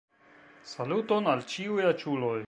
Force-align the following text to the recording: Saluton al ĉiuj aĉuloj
Saluton 0.69 1.29
al 1.33 1.43
ĉiuj 1.53 1.85
aĉuloj 1.91 2.37